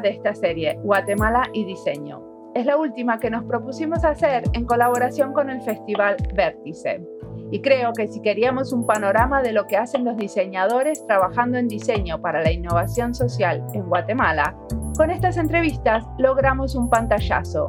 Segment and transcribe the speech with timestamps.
[0.00, 2.22] de esta serie, Guatemala y Diseño.
[2.54, 7.06] Es la última que nos propusimos hacer en colaboración con el Festival Vértice.
[7.50, 11.68] Y creo que si queríamos un panorama de lo que hacen los diseñadores trabajando en
[11.68, 14.56] diseño para la innovación social en Guatemala,
[14.96, 17.66] con estas entrevistas logramos un pantallazo.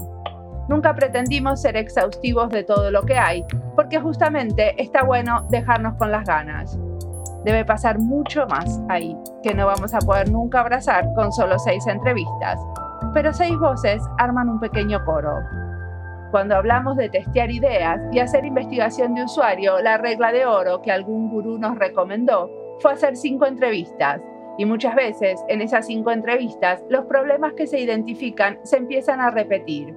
[0.67, 6.11] Nunca pretendimos ser exhaustivos de todo lo que hay, porque justamente está bueno dejarnos con
[6.11, 6.77] las ganas.
[7.43, 11.85] Debe pasar mucho más ahí, que no vamos a poder nunca abrazar con solo seis
[11.87, 12.59] entrevistas,
[13.13, 15.39] pero seis voces arman un pequeño coro.
[16.31, 20.91] Cuando hablamos de testear ideas y hacer investigación de usuario, la regla de oro que
[20.91, 24.21] algún gurú nos recomendó fue hacer cinco entrevistas.
[24.57, 29.31] Y muchas veces en esas cinco entrevistas los problemas que se identifican se empiezan a
[29.31, 29.95] repetir.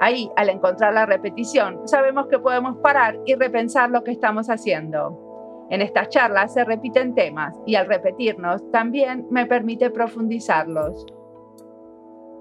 [0.00, 5.23] Ahí, al encontrar la repetición, sabemos que podemos parar y repensar lo que estamos haciendo.
[5.70, 11.06] En estas charlas se repiten temas y al repetirnos también me permite profundizarlos.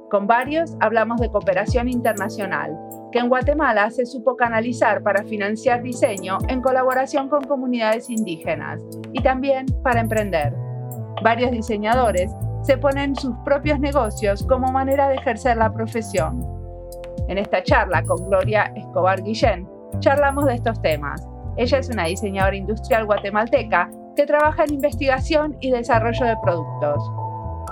[0.09, 2.77] Con varios hablamos de cooperación internacional,
[3.11, 8.79] que en Guatemala se supo canalizar para financiar diseño en colaboración con comunidades indígenas
[9.11, 10.53] y también para emprender.
[11.23, 16.45] Varios diseñadores se ponen sus propios negocios como manera de ejercer la profesión.
[17.27, 19.67] En esta charla con Gloria Escobar Guillén,
[19.99, 21.27] charlamos de estos temas.
[21.57, 27.03] Ella es una diseñadora industrial guatemalteca que trabaja en investigación y desarrollo de productos.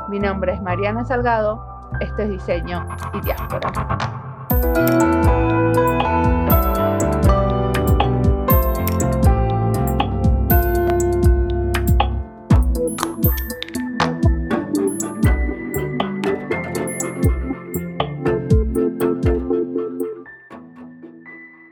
[0.09, 3.71] Mi nombre es Mariana Salgado esto es diseño y diáspora.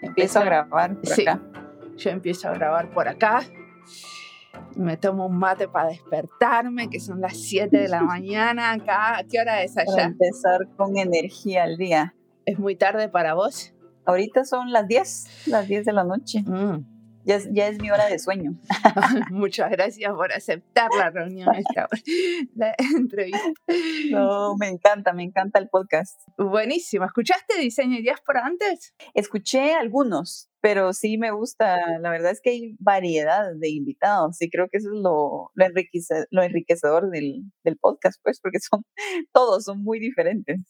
[0.02, 1.49] Empiezo a grabar por sí, acá.
[2.00, 3.42] Yo empiezo a grabar por acá
[4.76, 9.24] me tomo un mate para despertarme, que son las 7 de la mañana acá.
[9.30, 9.86] ¿Qué hora es allá?
[9.92, 12.16] Para empezar con energía al día.
[12.46, 13.74] ¿Es muy tarde para vos?
[14.06, 16.44] Ahorita son las 10, las 10 de la noche.
[16.44, 16.99] Mm.
[17.25, 18.53] Ya, es, ya, es, mi hora de sueño.
[19.31, 21.88] Muchas gracias por aceptar la reunión, esta
[22.56, 23.53] la entrevista.
[24.12, 26.19] No, me encanta, me encanta el podcast.
[26.38, 27.06] Buenísimo.
[27.06, 28.96] ¿Escuchaste Diseño y Diáspora antes?
[29.13, 32.00] Escuché algunos, pero sí me gusta.
[32.00, 35.66] La verdad es que hay variedad de invitados y creo que eso es lo, lo,
[36.31, 38.84] lo enriquecedor del, del podcast, pues, porque son
[39.34, 40.62] todos son muy diferentes.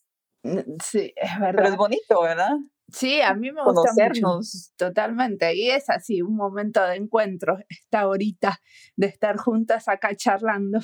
[0.84, 1.54] Sí, es verdad.
[1.56, 2.56] Pero es bonito, ¿verdad?
[2.92, 4.74] Sí, a mí me gusta Conocernos.
[4.78, 5.56] totalmente.
[5.56, 8.60] Y es así, un momento de encuentro, esta horita
[8.96, 10.80] de estar juntas acá charlando.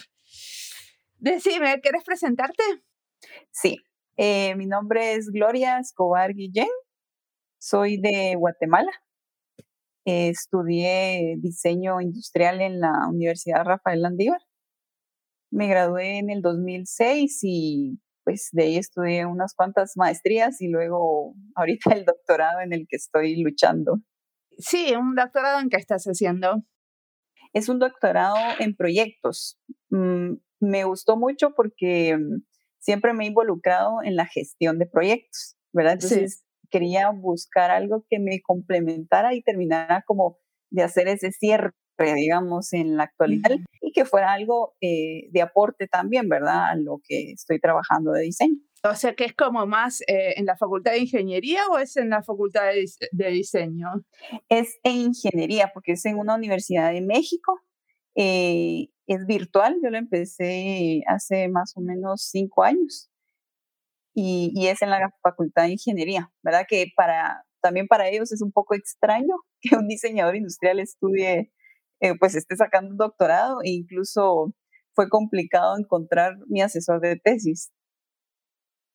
[1.17, 2.63] Decime, ¿quieres presentarte?
[3.51, 3.79] Sí,
[4.17, 6.69] eh, mi nombre es Gloria Escobar Guillén,
[7.59, 8.91] soy de Guatemala.
[10.05, 14.41] estudié diseño industrial en la Universidad Rafael Landívar.
[15.51, 21.35] Me gradué en el 2006 y pues de ahí estudié unas cuantas maestrías y luego
[21.55, 23.99] ahorita el doctorado en el que estoy luchando.
[24.57, 26.63] Sí, un doctorado en qué estás haciendo.
[27.53, 29.59] Es un doctorado en proyectos.
[29.89, 32.17] Mm, me gustó mucho porque
[32.79, 35.93] siempre me he involucrado en la gestión de proyectos, ¿verdad?
[35.93, 40.39] Entonces quería buscar algo que me complementara y terminara como
[40.71, 43.51] de hacer ese cierre digamos, en la actualidad
[43.81, 48.23] y que fuera algo eh, de aporte también, ¿verdad?, a lo que estoy trabajando de
[48.23, 48.59] diseño.
[48.83, 52.09] O sea, que es como más eh, en la Facultad de Ingeniería o es en
[52.09, 52.65] la Facultad
[53.11, 53.87] de, Diseño?
[54.47, 57.59] Es en Ingeniería, porque es en una universidad de México.
[58.15, 63.09] Eh, es virtual, yo lo empecé hace más o menos cinco años.
[64.13, 66.65] Y, y, es en la Facultad de Ingeniería, ¿verdad?
[66.67, 71.51] Que para, también para ellos es un poco extraño que un diseñador industrial estudie
[72.05, 74.53] eh, pues esté sacando un doctorado e incluso
[74.93, 77.71] fue complicado encontrar mi asesor de tesis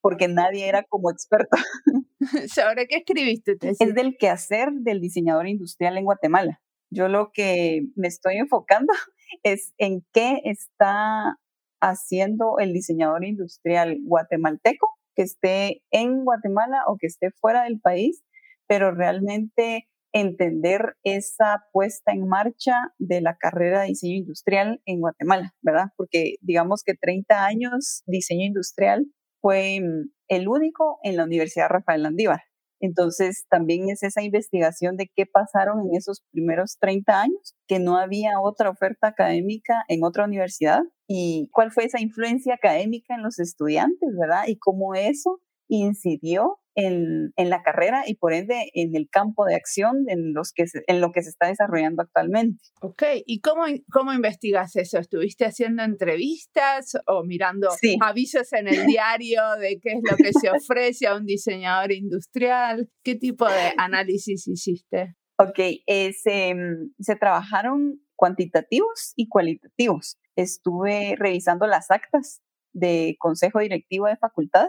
[0.00, 1.56] porque nadie era como experto.
[2.54, 3.80] ¿Sobre qué escribiste tesis?
[3.80, 6.60] Es del quehacer del diseñador industrial en Guatemala.
[6.90, 8.92] Yo lo que me estoy enfocando
[9.42, 11.36] es en qué está
[11.80, 14.86] haciendo el diseñador industrial guatemalteco
[15.16, 18.22] que esté en Guatemala o que esté fuera del país,
[18.66, 25.54] pero realmente entender esa puesta en marcha de la carrera de diseño industrial en Guatemala,
[25.62, 25.88] ¿verdad?
[25.96, 29.06] Porque digamos que 30 años diseño industrial
[29.40, 32.42] fue mm, el único en la Universidad Rafael Landívar.
[32.80, 37.98] Entonces, también es esa investigación de qué pasaron en esos primeros 30 años, que no
[37.98, 43.38] había otra oferta académica en otra universidad y cuál fue esa influencia académica en los
[43.38, 44.44] estudiantes, ¿verdad?
[44.46, 49.54] Y cómo eso incidió en, en, la carrera y por ende en el campo de
[49.54, 52.62] acción en, los que en lo que se está desarrollando actualmente.
[52.80, 54.98] Ok, ¿y cómo, cómo investigas eso?
[54.98, 57.68] ¿Estuviste haciendo entrevistas o mirando
[58.00, 62.88] avisos en el diario de qué es lo que se ofrece a un diseñador industrial?
[63.04, 65.16] ¿Qué tipo de análisis hiciste?
[65.38, 66.54] Ok, eh, se,
[66.98, 70.18] se trabajaron cuantitativos y cualitativos.
[70.36, 74.68] Estuve revisando las actas de consejo directivo de facultad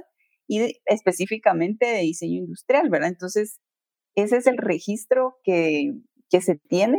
[0.52, 3.08] y específicamente de diseño industrial, ¿verdad?
[3.08, 3.62] Entonces,
[4.16, 5.94] ese es el registro que,
[6.30, 6.98] que se tiene,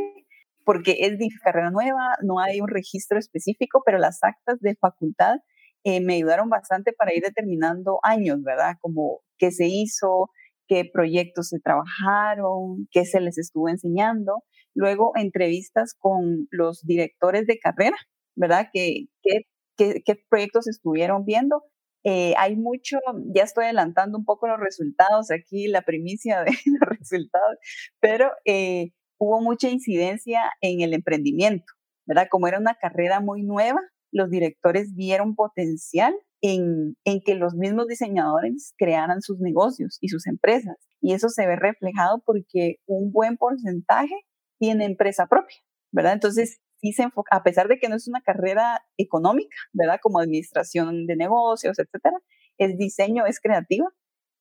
[0.64, 5.36] porque es de carrera nueva, no hay un registro específico, pero las actas de facultad
[5.84, 8.76] eh, me ayudaron bastante para ir determinando años, ¿verdad?
[8.80, 10.30] Como qué se hizo,
[10.66, 14.44] qué proyectos se trabajaron, qué se les estuvo enseñando.
[14.74, 17.98] Luego, entrevistas con los directores de carrera,
[18.34, 18.68] ¿verdad?
[18.72, 21.62] ¿Qué, qué, qué proyectos estuvieron viendo?
[22.04, 22.98] Eh, hay mucho,
[23.34, 26.50] ya estoy adelantando un poco los resultados, aquí la primicia de
[26.80, 27.58] los resultados,
[28.00, 31.72] pero eh, hubo mucha incidencia en el emprendimiento,
[32.06, 32.26] ¿verdad?
[32.30, 37.86] Como era una carrera muy nueva, los directores vieron potencial en, en, que los mismos
[37.86, 40.76] diseñadores crearan sus negocios y sus empresas.
[41.00, 44.14] Y eso se ve reflejado porque un buen porcentaje
[44.58, 45.56] tiene empresa propia,
[45.92, 46.14] ¿verdad?
[46.14, 46.60] Entonces,
[46.92, 50.00] se enfoca, a pesar de que no es una carrera económica, ¿verdad?
[50.02, 52.18] Como administración de negocios, etcétera,
[52.58, 53.86] es diseño, es creativa.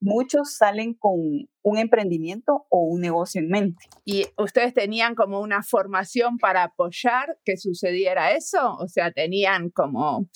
[0.03, 1.13] Muchos salen con
[1.61, 3.85] un emprendimiento o un negocio en mente.
[4.03, 8.75] ¿Y ustedes tenían como una formación para apoyar que sucediera eso?
[8.79, 10.27] O sea, tenían como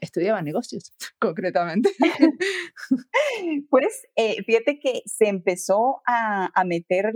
[0.00, 1.90] estudiaban negocios, concretamente.
[3.70, 7.12] pues eh, fíjate que se empezó a, a, meter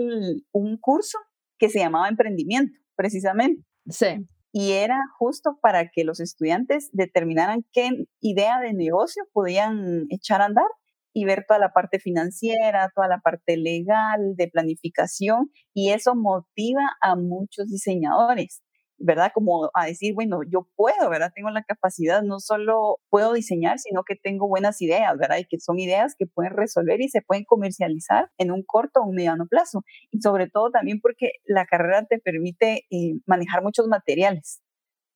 [0.51, 1.19] un curso
[1.59, 3.65] que se llamaba emprendimiento, precisamente.
[3.89, 4.27] Sí.
[4.53, 7.89] Y era justo para que los estudiantes determinaran qué
[8.21, 10.67] idea de negocio podían echar a andar
[11.15, 16.83] y ver toda la parte financiera, toda la parte legal, de planificación, y eso motiva
[17.03, 18.63] a muchos diseñadores.
[19.03, 19.33] ¿Verdad?
[19.35, 21.33] Como a decir, bueno, yo puedo, ¿verdad?
[21.35, 25.39] Tengo la capacidad, no solo puedo diseñar, sino que tengo buenas ideas, ¿verdad?
[25.39, 29.05] Y que son ideas que pueden resolver y se pueden comercializar en un corto o
[29.09, 29.83] un mediano plazo.
[30.11, 34.63] Y sobre todo también porque la carrera te permite eh, manejar muchos materiales,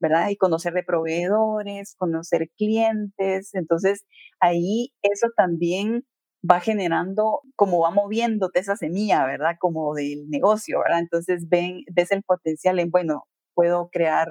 [0.00, 0.30] ¿verdad?
[0.30, 3.54] Y conocer de proveedores, conocer clientes.
[3.54, 4.04] Entonces,
[4.40, 6.04] ahí eso también
[6.48, 9.56] va generando, como va moviéndote esa semilla, ¿verdad?
[9.60, 11.00] Como del negocio, ¿verdad?
[11.00, 13.24] Entonces ven, ves el potencial en, bueno,
[13.56, 14.29] puedo crear,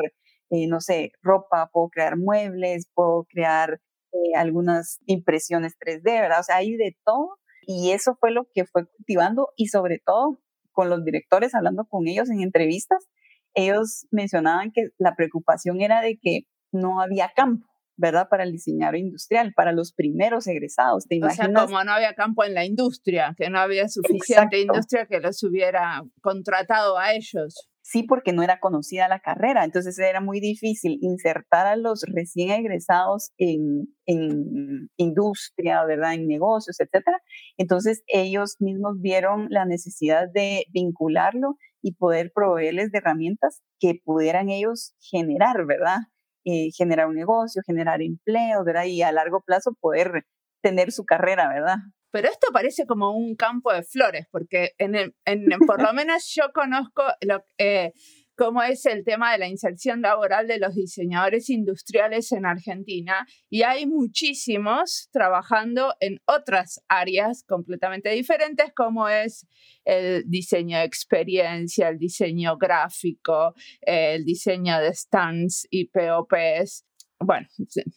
[0.51, 3.81] eh, no sé, ropa, puedo crear muebles, puedo crear
[4.13, 6.39] eh, algunas impresiones 3D, ¿verdad?
[6.39, 7.37] O sea, hay de todo.
[7.67, 10.39] Y eso fue lo que fue cultivando y sobre todo
[10.71, 13.09] con los directores, hablando con ellos en entrevistas,
[13.55, 16.41] ellos mencionaban que la preocupación era de que
[16.71, 18.27] no había campo, ¿verdad?
[18.29, 21.07] Para el diseñador industrial, para los primeros egresados.
[21.07, 21.49] ¿Te imaginas?
[21.49, 25.21] O sea, como no había campo en la industria, que no había suficiente industria que
[25.21, 30.39] los hubiera contratado a ellos sí porque no era conocida la carrera, entonces era muy
[30.39, 36.15] difícil insertar a los recién egresados en, en industria, ¿verdad?
[36.15, 37.21] En negocios, etcétera.
[37.57, 44.49] Entonces ellos mismos vieron la necesidad de vincularlo y poder proveerles de herramientas que pudieran
[44.49, 45.97] ellos generar, ¿verdad?
[46.43, 48.85] Eh, generar un negocio, generar empleo, ¿verdad?
[48.85, 50.25] Y a largo plazo poder
[50.63, 51.77] tener su carrera, ¿verdad?
[52.15, 54.95] Pero esto parece como un campo de flores, porque en,
[55.25, 57.91] en por lo menos yo conozco lo, eh,
[58.37, 63.63] cómo es el tema de la inserción laboral de los diseñadores industriales en Argentina y
[63.63, 69.45] hay muchísimos trabajando en otras áreas completamente diferentes como es
[69.83, 76.85] el diseño de experiencia, el diseño gráfico, el diseño de stands y POPs
[77.25, 77.47] bueno,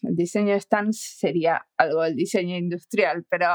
[0.03, 3.47] el diseño de stands sería algo del diseño industrial, pero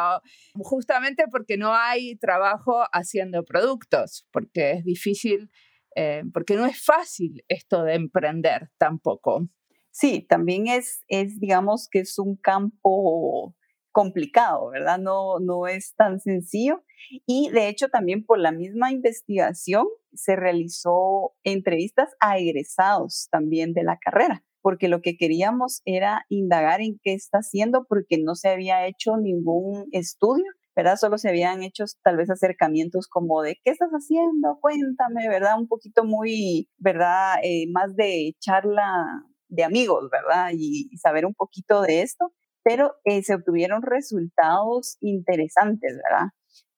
[0.55, 5.49] justamente porque no hay trabajo haciendo productos, porque es difícil,
[5.95, 9.47] eh, porque no es fácil esto de emprender tampoco.
[9.91, 13.55] Sí, también es, es, digamos que es un campo
[13.91, 14.97] complicado, ¿verdad?
[14.97, 16.83] No, no es tan sencillo.
[17.27, 23.83] Y de hecho también por la misma investigación se realizó entrevistas a egresados también de
[23.83, 28.47] la carrera porque lo que queríamos era indagar en qué está haciendo, porque no se
[28.47, 30.95] había hecho ningún estudio, ¿verdad?
[30.95, 34.57] Solo se habían hecho tal vez acercamientos como de, ¿qué estás haciendo?
[34.61, 35.59] Cuéntame, ¿verdad?
[35.59, 37.35] Un poquito muy, ¿verdad?
[37.43, 40.51] Eh, más de charla de amigos, ¿verdad?
[40.53, 46.29] Y, saber un poquito de esto, pero eh, se obtuvieron resultados interesantes, ¿verdad?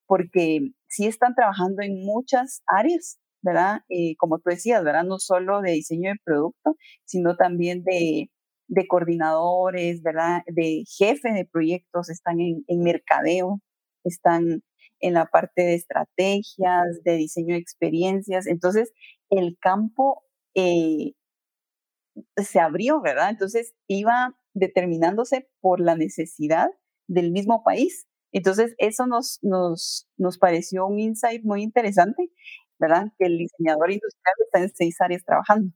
[0.07, 3.81] Porque sí están trabajando en muchas áreas, ¿verdad?
[3.89, 4.83] Eh, como tú decías.
[5.05, 6.75] No solo de diseño de producto,
[7.05, 8.29] sino también de,
[8.89, 10.01] coordinadores.
[10.03, 13.61] De jefe de proyectos, están en, en mercadeo,
[14.03, 14.63] están
[14.99, 18.47] en la parte de estrategias, de diseño de experiencias.
[18.47, 18.91] Entonces,
[19.29, 20.23] el campo
[20.55, 21.13] eh,
[22.37, 23.29] se abrió, ¿verdad?
[23.29, 26.69] Entonces, iba determinándose por la necesidad
[27.07, 28.07] del mismo país.
[28.31, 32.29] Entonces, eso nos, nos, nos pareció un insight muy interesante,
[32.79, 33.05] ¿verdad?
[33.17, 35.71] Que el diseñador industrial está en seis áreas trabajando.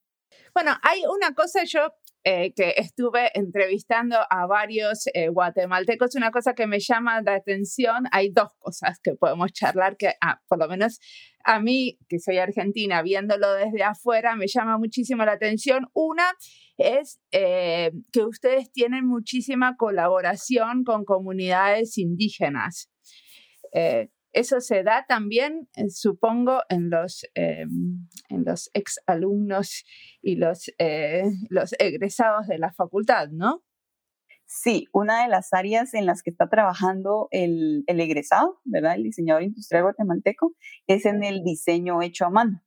[0.54, 6.54] Bueno, hay una cosa, yo eh, que estuve entrevistando a varios eh, guatemaltecos, una cosa
[6.54, 10.68] que me llama la atención, hay dos cosas que podemos charlar que ah, por lo
[10.68, 11.00] menos
[11.46, 15.88] a mí, que soy argentina, viéndolo desde afuera, me llama muchísimo la atención.
[15.94, 16.34] Una
[16.78, 22.90] es eh, que ustedes tienen muchísima colaboración con comunidades indígenas.
[24.32, 27.66] Eso se da también, eh, supongo, en los, eh,
[28.30, 29.84] en los exalumnos
[30.22, 33.64] y los, eh, los egresados de la facultad, ¿no?
[34.46, 38.96] Sí, una de las áreas en las que está trabajando el, el egresado, ¿verdad?
[38.96, 40.56] El diseñador industrial guatemalteco,
[40.88, 42.64] es en el diseño hecho a mano,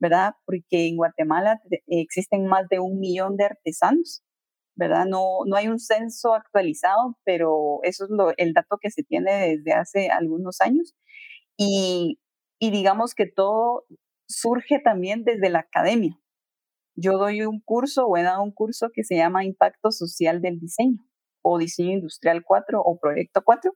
[0.00, 0.34] ¿verdad?
[0.46, 4.24] Porque en Guatemala existen más de un millón de artesanos
[4.78, 5.06] ¿verdad?
[5.06, 9.72] No, no hay un censo actualizado, pero eso es el dato que se tiene desde
[9.72, 10.94] hace algunos años.
[11.56, 12.20] Y,
[12.60, 13.84] y digamos que todo
[14.28, 16.16] surge también desde la academia.
[16.94, 20.60] Yo doy un curso o he dado un curso que se llama Impacto Social del
[20.60, 21.04] Diseño
[21.42, 23.72] o Diseño Industrial 4 o Proyecto 4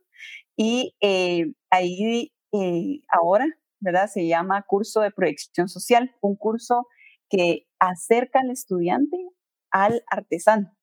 [0.57, 3.47] y eh, ahí eh, ahora,
[3.81, 4.07] ¿verdad?
[4.07, 6.87] Se llama curso de proyección social, un curso
[7.29, 9.17] que acerca al estudiante
[9.73, 10.77] al artesano.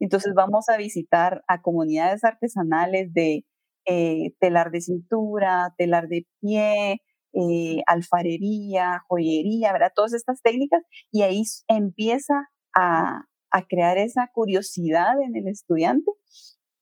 [0.00, 3.44] Entonces vamos a visitar a comunidades artesanales de
[3.86, 7.02] eh, telar de cintura, telar de pie,
[7.32, 9.92] eh, alfarería, joyería, ¿verdad?
[9.94, 16.10] Todas estas técnicas y ahí empieza a, a crear esa curiosidad en el estudiante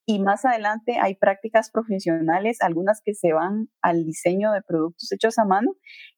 [0.06, 5.38] y más adelante hay prácticas profesionales, algunas que se van al diseño de productos hechos
[5.38, 5.72] a mano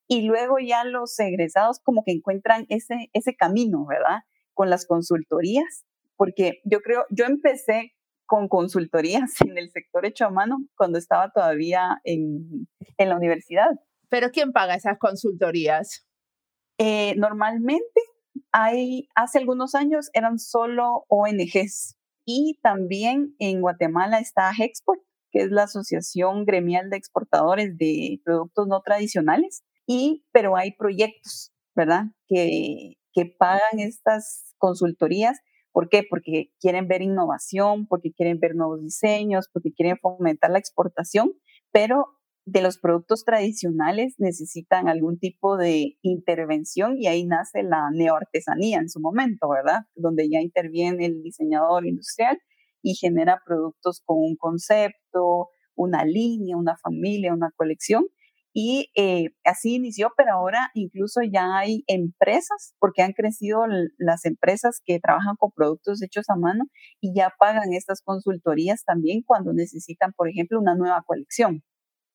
[0.09, 4.21] y luego ya los egresados como que encuentran ese, ese camino, ¿verdad?
[4.55, 5.85] Con las consultorías
[6.17, 7.93] porque yo creo, yo empecé
[8.27, 12.69] con consultorías en el sector hecho a mano cuando estaba todavía en,
[12.99, 13.71] en la universidad.
[14.09, 16.07] ¿Pero quién paga esas consultorías?
[16.79, 18.01] Eh, normalmente
[18.53, 25.51] hay, hace algunos años eran solo ONGs y también en Guatemala está Hexport, que es
[25.51, 32.07] la Asociación Gremial de Exportadores de Productos No Tradicionales, y, pero hay proyectos, ¿verdad?
[32.27, 35.39] Que, que pagan estas consultorías
[35.77, 36.05] ¿Por qué?
[36.09, 41.35] Porque quieren ver innovación, porque quieren ver nuevos diseños, porque quieren fomentar la exportación,
[41.71, 42.07] pero
[42.47, 48.89] de los productos tradicionales necesitan algún tipo de intervención y ahí nace la neoartesanía en
[48.89, 49.81] su momento, ¿verdad?
[49.95, 52.39] Donde ya interviene el diseñador industrial
[52.81, 58.07] y genera productos con un concepto, una línea, una familia, una colección
[58.59, 63.67] y eh, así inició, pero ahora incluso ya hay empresas, porque han crecido
[63.99, 66.65] las empresas que trabajan con productos hechos a mano
[66.99, 71.65] y ya pagan estas consultorías también cuando necesitan, por ejemplo, una nueva colección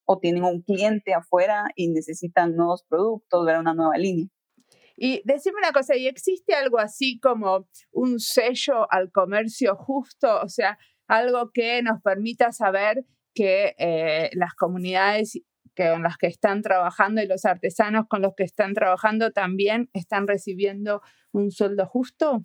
[0.04, 4.26] o tienen un cliente afuera y necesitan nuevos productos, ver una nueva línea.
[4.96, 10.40] Y decime una cosa, ¿y existe algo así como un sello al comercio justo?
[10.42, 15.40] O sea, algo que nos permita saber que eh, las comunidades
[15.76, 20.26] con las que están trabajando y los artesanos con los que están trabajando también están
[20.26, 21.02] recibiendo
[21.32, 22.44] un sueldo justo?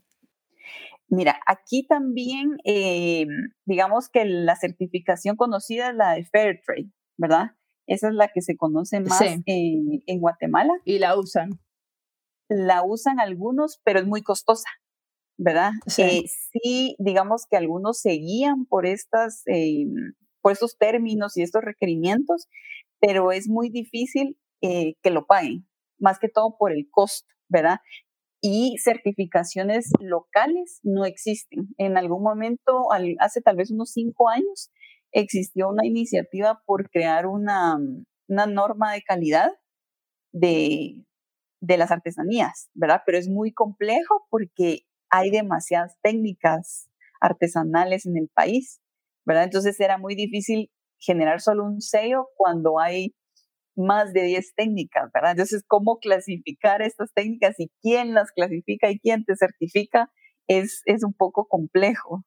[1.09, 3.25] Mira, aquí también, eh,
[3.65, 7.51] digamos que la certificación conocida es la de Fairtrade, ¿verdad?
[7.87, 10.73] Esa es la que se conoce más en, Guatemala.
[10.83, 11.51] Y la usan.
[12.49, 14.69] La usan algunos, pero es muy costosa,
[15.37, 15.71] ¿verdad?
[15.85, 19.85] Sí, eh, sí digamos que algunos se guían por estas, eh,
[20.41, 22.47] por estos términos y estos requerimientos,
[22.99, 25.67] pero es muy difícil eh, que lo paguen,
[25.99, 27.79] más que todo por el costo, ¿verdad?
[28.41, 31.69] Y certificaciones locales no existen.
[31.77, 32.87] En algún momento,
[33.19, 34.71] hace tal vez unos cinco años,
[35.11, 37.77] existió una iniciativa por crear una,
[38.27, 39.51] una norma de calidad
[40.31, 41.05] de,
[41.61, 43.01] de las artesanías, ¿verdad?
[43.05, 46.89] Pero es muy complejo porque hay demasiadas técnicas
[47.19, 48.81] artesanales en el país,
[49.25, 49.45] ¿verdad?
[49.45, 53.15] Entonces era muy difícil generar solo un sello cuando hay
[53.75, 55.31] más de 10 técnicas, ¿verdad?
[55.31, 60.11] Entonces, cómo clasificar estas técnicas y quién las clasifica y quién te certifica
[60.47, 62.25] es, es un poco complejo.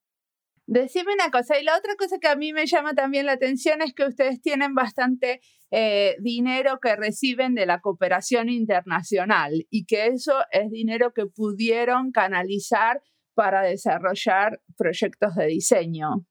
[0.67, 3.83] Decime una cosa, y la otra cosa que a mí me llama también la atención
[3.83, 5.41] es que ustedes tienen bastante
[5.73, 12.13] eh, dinero que reciben de la cooperación internacional y que eso es dinero que pudieron
[12.13, 13.03] canalizar
[13.35, 16.25] para desarrollar proyectos de diseño.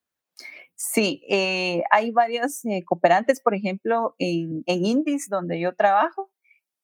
[0.82, 6.32] Sí, eh, hay varios eh, cooperantes, por ejemplo, en, en Indis, donde yo trabajo,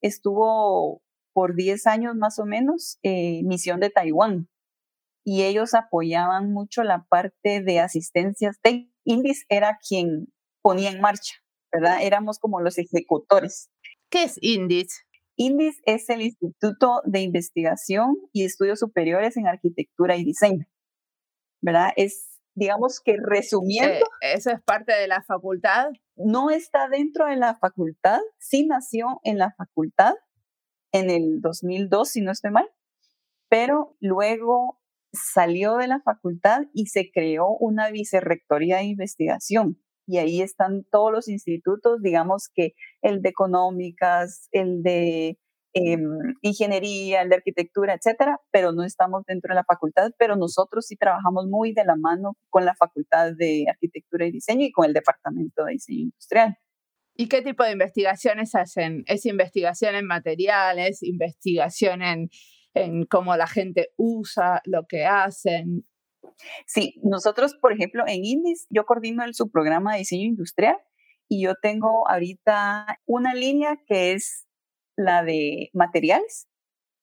[0.02, 1.00] estuvo
[1.32, 4.48] por 10 años más o menos eh, Misión de Taiwán
[5.24, 8.58] y ellos apoyaban mucho la parte de asistencias.
[9.04, 10.26] Indis era quien
[10.62, 11.34] ponía en marcha,
[11.72, 12.02] ¿verdad?
[12.02, 13.70] Éramos como los ejecutores.
[14.10, 15.06] ¿Qué es Indis?
[15.36, 20.66] INDIS es el Instituto de Investigación y Estudios Superiores en Arquitectura y Diseño.
[21.62, 21.90] ¿Verdad?
[21.96, 24.06] Es, digamos que resumiendo.
[24.20, 25.90] Eh, ¿Eso es parte de la facultad?
[26.16, 30.14] No está dentro de la facultad, sí nació en la facultad
[30.92, 32.68] en el 2002, si no estoy mal,
[33.48, 34.80] pero luego
[35.12, 41.12] salió de la facultad y se creó una vicerrectoría de investigación y ahí están todos
[41.12, 45.38] los institutos, digamos que el de económicas, el de
[45.78, 50.86] em, ingeniería, el de arquitectura, etcétera, pero no estamos dentro de la facultad, pero nosotros
[50.86, 54.86] sí trabajamos muy de la mano con la facultad de arquitectura y diseño y con
[54.86, 56.56] el departamento de diseño industrial.
[57.14, 59.04] ¿Y qué tipo de investigaciones hacen?
[59.06, 62.30] ¿Es investigación en materiales, investigación en,
[62.72, 65.86] en cómo la gente usa lo que hacen?
[66.66, 70.76] Sí, nosotros, por ejemplo, en INDIS, yo coordino el subprograma de diseño industrial
[71.28, 74.45] y yo tengo ahorita una línea que es
[74.96, 76.48] la de materiales,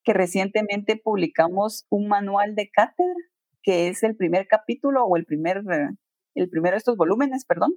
[0.04, 3.14] que recientemente publicamos un manual de cátedra,
[3.62, 5.64] que es el primer capítulo o el primer,
[6.36, 7.76] el primero de estos volúmenes, perdón,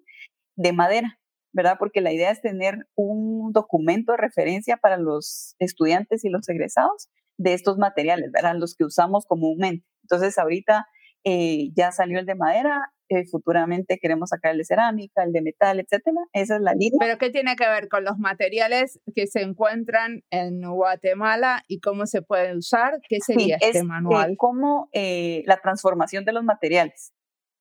[0.56, 1.20] de madera,
[1.52, 1.76] ¿verdad?
[1.78, 7.08] Porque la idea es tener un documento de referencia para los estudiantes y los egresados
[7.38, 8.56] de estos materiales, ¿verdad?
[8.56, 9.86] Los que usamos comúnmente.
[10.02, 10.86] Entonces, ahorita
[11.24, 15.42] eh, ya salió el de madera, eh, futuramente queremos sacar el de cerámica, el de
[15.42, 16.20] metal, etcétera.
[16.32, 16.98] Esa es la línea.
[16.98, 22.06] ¿Pero qué tiene que ver con los materiales que se encuentran en Guatemala y cómo
[22.06, 23.00] se pueden usar?
[23.08, 24.32] ¿Qué sería este manual?
[24.32, 27.12] Eh, como la transformación de los materiales,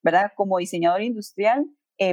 [0.03, 0.31] ¿verdad?
[0.35, 1.65] Como diseñador industrial,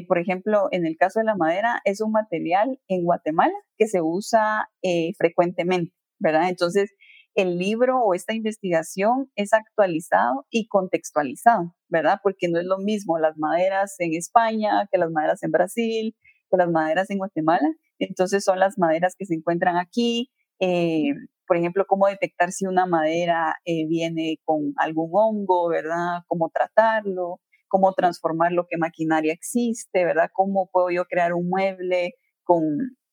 [0.06, 4.00] por ejemplo, en el caso de la madera, es un material en Guatemala que se
[4.00, 4.70] usa
[5.18, 6.48] frecuentemente, ¿verdad?
[6.48, 6.92] Entonces,
[7.34, 12.18] el libro o esta investigación es actualizado y contextualizado, ¿verdad?
[12.22, 16.14] Porque no es lo mismo las maderas en España que las maderas en Brasil,
[16.50, 17.68] que las maderas en Guatemala.
[17.98, 20.30] Entonces son las maderas que se encuentran aquí.
[20.60, 21.12] Eh,
[21.46, 26.20] por ejemplo, cómo detectar si una madera eh, viene con algún hongo, ¿verdad?
[26.26, 30.30] Cómo tratarlo, cómo transformar lo que maquinaria existe, ¿verdad?
[30.32, 32.14] Cómo puedo yo crear un mueble
[32.44, 32.62] con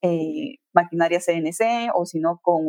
[0.02, 2.64] eh, maquinaria CNC o si no con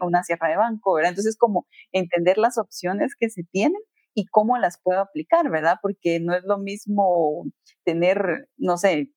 [0.00, 1.10] una sierra de banco, ¿verdad?
[1.10, 3.80] Entonces, como entender las opciones que se tienen
[4.14, 5.76] y cómo las puedo aplicar, ¿verdad?
[5.82, 7.44] Porque no es lo mismo
[7.84, 9.10] tener, no sé,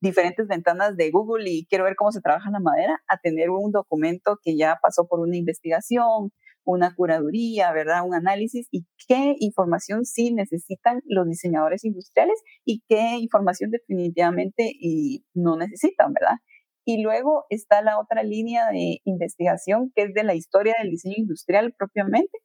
[0.00, 3.72] diferentes ventanas de Google y quiero ver cómo se trabaja la madera, a tener un
[3.72, 6.30] documento que ya pasó por una investigación,
[6.64, 8.06] una curaduría, ¿verdad?
[8.06, 15.24] Un análisis y qué información sí necesitan los diseñadores industriales y qué información definitivamente y
[15.34, 16.36] no necesitan, ¿verdad?
[16.84, 21.14] Y luego está la otra línea de investigación que es de la historia del diseño
[21.16, 22.38] industrial propiamente,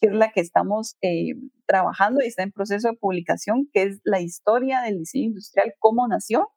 [0.00, 1.34] que es la que estamos eh,
[1.66, 6.06] trabajando y está en proceso de publicación, que es la historia del diseño industrial, cómo
[6.06, 6.50] nació,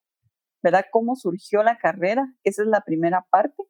[0.62, 0.86] ¿verdad?
[0.92, 3.64] Cómo surgió la carrera, esa es la primera parte.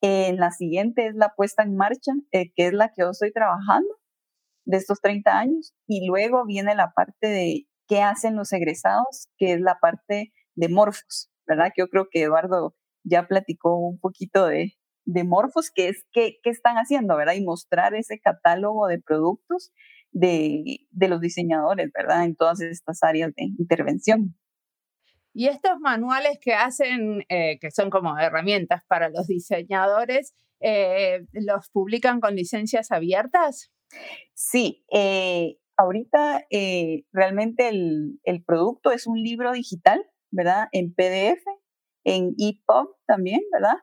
[0.00, 3.32] En la siguiente es la puesta en marcha, eh, que es la que yo estoy
[3.32, 3.94] trabajando
[4.64, 5.74] de estos 30 años.
[5.86, 10.68] Y luego viene la parte de qué hacen los egresados, que es la parte de
[10.68, 11.72] morfos, ¿verdad?
[11.76, 16.50] Yo creo que Eduardo ya platicó un poquito de, de Morfos, que es qué, qué
[16.50, 17.34] están haciendo, ¿verdad?
[17.34, 19.72] Y mostrar ese catálogo de productos
[20.12, 22.24] de, de los diseñadores, ¿verdad?
[22.24, 24.36] En todas estas áreas de intervención.
[25.32, 31.70] Y estos manuales que hacen, eh, que son como herramientas para los diseñadores, eh, ¿los
[31.70, 33.72] publican con licencias abiertas?
[34.34, 36.44] Sí, eh, ahorita
[37.12, 40.68] realmente el, el, producto es un libro digital ¿verdad?
[40.72, 41.42] En PDF,
[42.04, 43.76] en EPUB también, ¿verdad?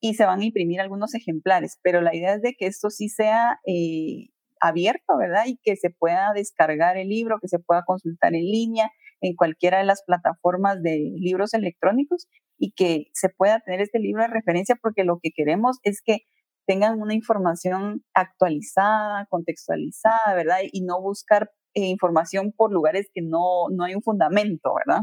[0.00, 3.08] Y se van a imprimir algunos ejemplares, pero la idea es de que esto sí
[3.08, 5.44] sea eh, abierto, ¿verdad?
[5.46, 9.78] Y que se pueda descargar el libro, que se pueda consultar en línea en cualquiera
[9.78, 12.28] de las plataformas de libros electrónicos
[12.58, 16.20] y que se pueda tener este libro de referencia porque lo que queremos es que
[16.66, 20.58] tengan una información actualizada, contextualizada, ¿verdad?
[20.70, 25.02] Y no buscar eh, información por lugares que no, no hay un fundamento, ¿verdad?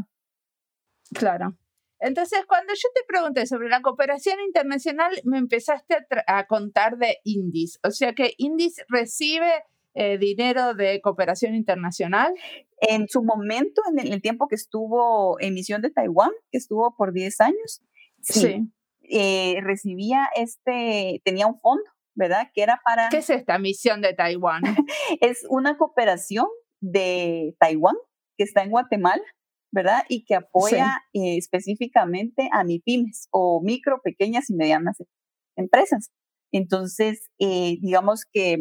[1.14, 1.56] Claro.
[2.00, 5.96] Entonces, cuando yo te pregunté sobre la cooperación internacional, me empezaste
[6.26, 7.78] a, contar de INDIS.
[7.84, 9.50] O sea que INDIS recibe
[9.94, 12.32] eh, dinero de cooperación internacional.
[12.80, 17.12] En su momento, en el, tiempo que estuvo en misión de Taiwán, que estuvo por
[17.12, 17.82] 10 años,
[18.22, 22.50] sí, eh, recibía este, tenía un fondo, ¿verdad?
[22.54, 23.10] Que era para...
[23.10, 24.62] ¿Qué es esta misión de Taiwán?
[25.20, 26.46] es una cooperación
[26.80, 27.96] de Taiwán
[28.38, 29.22] que está en Guatemala
[29.72, 30.02] ¿verdad?
[30.08, 34.96] Y que apoya eh, específicamente a MIPIMES o micro, pequeñas y medianas
[35.56, 36.10] empresas.
[36.52, 38.58] Entonces, eh, digamos que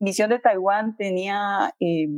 [0.00, 2.08] Misión mm, de Taiwán tenía eh,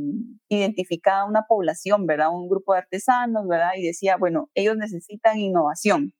[0.49, 2.31] identificada una población, ¿verdad?
[2.33, 3.71] Un grupo de artesanos, ¿verdad?
[3.77, 6.13] Y decía, bueno, ellos necesitan innovación.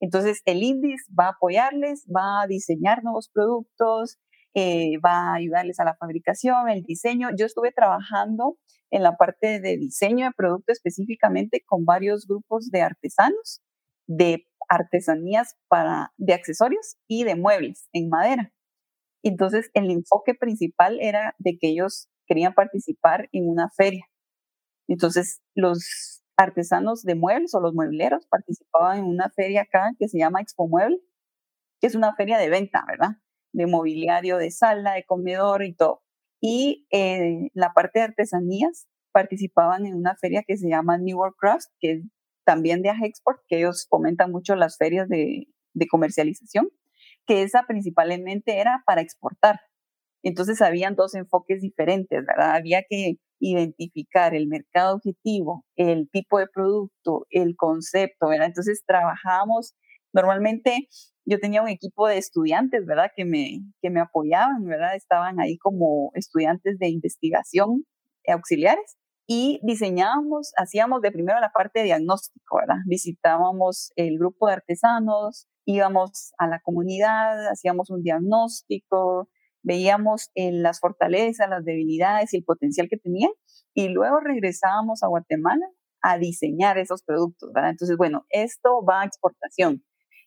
[0.00, 4.18] Entonces, el INDIS va a apoyarles, va a diseñar nuevos productos,
[4.54, 7.30] eh, va a ayudarles a la fabricación, el diseño.
[7.36, 8.56] Yo estuve trabajando
[8.90, 13.60] en la parte de diseño de producto específicamente con varios grupos de artesanos
[14.06, 18.52] de artesanías para, de accesorios y de muebles en madera.
[19.22, 24.06] Entonces, el enfoque principal era de que ellos querían participar en una feria.
[24.88, 30.18] Entonces, los artesanos de muebles o los muebleros participaban en una feria acá que se
[30.18, 30.98] llama Expo Mueble,
[31.80, 33.16] que es una feria de venta, ¿verdad?
[33.54, 36.02] De mobiliario de sala, de comedor y todo.
[36.40, 41.36] Y eh, la parte de artesanías participaban en una feria que se llama New World
[41.38, 42.02] Crafts, que es
[42.44, 46.68] también de Export, que ellos fomentan mucho las ferias de, de comercialización,
[47.26, 49.60] que esa principalmente era para exportar.
[50.22, 52.56] Entonces habían dos enfoques diferentes, ¿verdad?
[52.56, 58.46] Había que identificar el mercado objetivo, el tipo de producto, el concepto, ¿verdad?
[58.46, 59.74] Entonces trabajábamos,
[60.12, 60.88] normalmente
[61.26, 63.10] yo tenía un equipo de estudiantes, ¿verdad?
[63.14, 64.94] Que me, que me apoyaban, ¿verdad?
[64.94, 67.84] Estaban ahí como estudiantes de investigación
[68.26, 72.82] auxiliares y diseñábamos, hacíamos de primero la parte de diagnóstico, ¿verdad?
[72.86, 79.28] Visitábamos el grupo de artesanos, íbamos a la comunidad, hacíamos un diagnóstico,
[79.62, 83.30] veíamos las fortalezas, las debilidades y el potencial que tenían
[83.72, 85.66] y luego regresábamos a Guatemala
[86.02, 87.70] a diseñar esos productos, ¿verdad?
[87.70, 89.82] Entonces, bueno, esto va a exportación.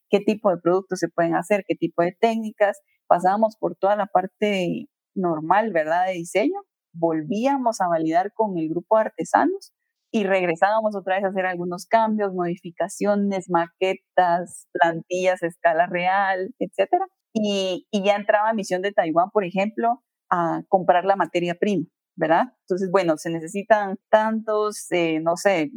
[0.09, 1.63] ¿Qué tipo de productos se pueden hacer?
[1.67, 2.79] ¿Qué tipo de técnicas?
[3.07, 6.07] Pasábamos por toda la parte normal, ¿verdad?
[6.07, 6.61] De diseño
[6.99, 9.73] volvíamos a validar con el grupo de artesanos
[10.11, 16.89] y regresábamos otra vez a hacer algunos cambios, modificaciones, maquetas, plantillas a escala real, etc.
[17.33, 22.53] Y, ya entraba Misión de Taiwán, por ejemplo, a comprar la materia prima, ¿verdad?
[22.61, 25.71] Entonces, bueno, se necesitan tantos, eh, no sé,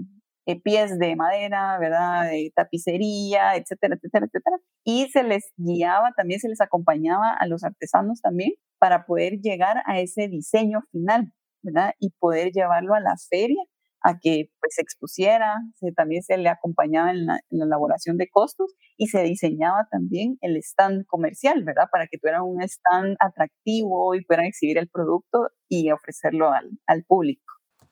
[0.47, 2.31] eh, pies de madera, ¿verdad?
[2.31, 4.57] De tapicería, etcétera, etcétera, etcétera.
[4.85, 9.83] Y se les guiaba, también se les acompañaba a los artesanos también para poder llegar
[9.87, 11.95] a ese diseño final, ¿verdad?
[11.99, 13.63] Y poder llevarlo a la feria,
[14.03, 18.75] a que pues, se expusiera, se, también se le acompañaba en la, elaboración de costos
[18.97, 21.89] y se diseñaba también el stand comercial, ¿verdad?
[21.93, 27.05] Para que tuviera un stand atractivo y puedan exhibir el producto y ofrecerlo al, al
[27.05, 27.45] público.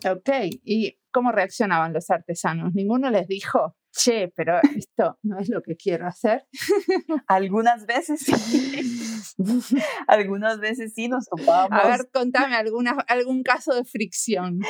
[0.08, 0.30] Ok,
[0.64, 2.74] ¿y cómo reaccionaban los artesanos?
[2.74, 6.46] Ninguno les dijo, che, pero esto no es lo que quiero hacer.
[7.26, 9.34] Algunas veces sí.
[10.06, 11.84] Algunas veces sí nos topábamos.
[11.84, 14.60] A ver, contame alguna, algún caso de fricción.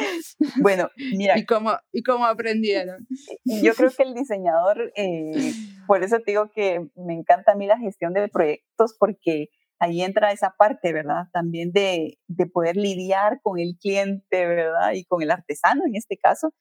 [0.63, 1.37] Bueno, mira.
[1.39, 3.07] ¿Y cómo, y cómo aprendieron?
[3.45, 5.53] Yo creo que el diseñador, eh,
[5.87, 10.03] por eso te digo que me encanta a mí la gestión de proyectos, porque ahí
[10.03, 11.25] entra esa parte, ¿verdad?
[11.33, 14.93] También de, de poder lidiar con el cliente, ¿verdad?
[14.95, 16.55] Y con el artesano en este caso.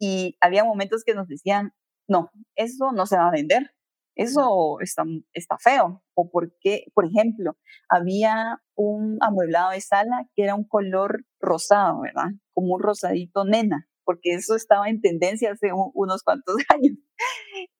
[0.00, 1.72] Y había momentos que nos decían,
[2.08, 3.72] no, eso no se va a vender,
[4.18, 6.02] eso está, está feo.
[6.14, 7.56] O porque, por ejemplo,
[7.88, 12.30] había un amueblado de sala que era un color rosado, ¿verdad?
[12.52, 16.96] Como un rosadito nena, porque eso estaba en tendencia hace unos cuantos años.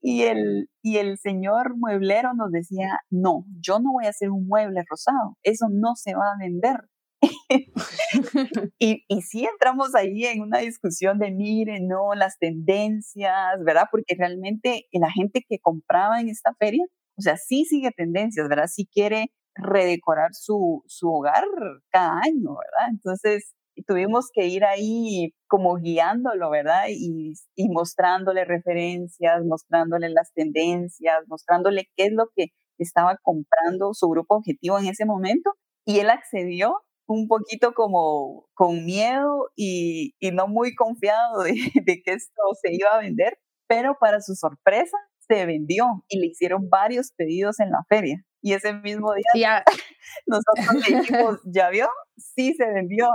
[0.03, 4.47] Y el, y el señor mueblero nos decía, no, yo no voy a hacer un
[4.47, 6.77] mueble rosado, eso no se va a vender.
[8.79, 13.87] y, y sí entramos ahí en una discusión de, mire, no, las tendencias, ¿verdad?
[13.91, 16.85] Porque realmente la gente que compraba en esta feria,
[17.17, 18.67] o sea, sí sigue tendencias, ¿verdad?
[18.67, 21.45] Sí quiere redecorar su, su hogar
[21.91, 22.91] cada año, ¿verdad?
[22.91, 26.85] Entonces, tuvimos que ir ahí como guiándolo, ¿verdad?
[26.89, 27.35] Y,
[27.71, 34.79] mostrándole referencias, mostrándole las tendencias, mostrándole qué es lo que estaba comprando su grupo objetivo
[34.79, 35.53] en ese momento.
[35.87, 36.77] Y él accedió
[37.09, 43.01] un poquito como con miedo y, no muy confiado de, que esto se iba a
[43.01, 48.25] vender, pero para su sorpresa se vendió y le hicieron varios pedidos en la feria.
[48.41, 49.65] Y ese mismo día
[50.27, 51.89] nosotros le dijimos, ¿ya vio?
[52.17, 53.09] Sí, se vendió.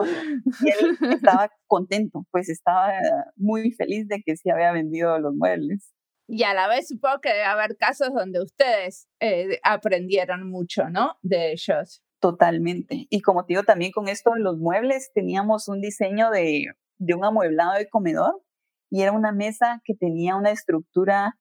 [0.61, 2.93] Y él estaba contento, pues estaba
[3.35, 5.93] muy feliz de que sí había vendido los muebles.
[6.27, 11.17] Y a la vez supongo que debe haber casos donde ustedes eh, aprendieron mucho, ¿no?
[11.21, 12.01] De ellos.
[12.19, 13.07] Totalmente.
[13.09, 17.13] Y como te digo, también con esto de los muebles, teníamos un diseño de, de
[17.13, 18.41] un amueblado de comedor
[18.89, 21.37] y era una mesa que tenía una estructura,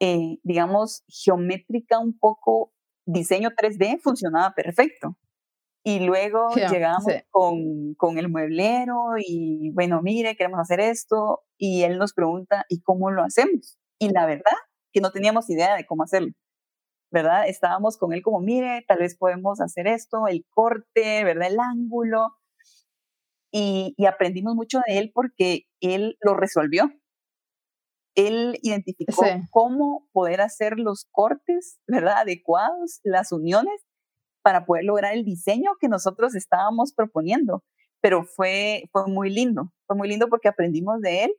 [0.00, 2.72] eh, digamos, geométrica un poco,
[3.06, 5.16] diseño 3D, funcionaba perfecto.
[5.84, 11.44] Y luego llegamos con, con, el mueblero y bueno, mire, queremos hacer esto.
[11.56, 13.78] Y él nos pregunta, ¿y cómo lo hacemos?
[14.00, 14.56] Y la verdad
[14.92, 16.32] que no teníamos idea de cómo hacerlo.
[17.12, 17.46] ¿Verdad?
[17.46, 21.52] Estábamos con él como, mire, tal vez podemos hacer esto, el corte, ¿verdad?
[21.52, 22.36] El ángulo.
[23.52, 26.90] Y, y aprendimos mucho de él porque él lo resolvió.
[28.16, 32.22] Él identificó cómo poder hacer los cortes, ¿verdad?
[32.22, 33.84] Adecuados, las uniones
[34.42, 37.62] para poder lograr el diseño que nosotros estábamos proponiendo.
[38.00, 41.32] Pero fue, fue muy lindo, fue muy lindo porque aprendimos de él,